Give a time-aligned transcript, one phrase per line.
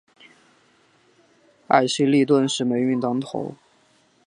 [1.67, 3.53] 艾希莉顿时霉运当头。